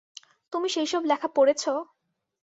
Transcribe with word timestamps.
তুমি 0.53 0.67
সেই 0.69 0.87
সব 0.87 1.01
লেখা 1.05 1.27
পড়েছ? 1.35 1.63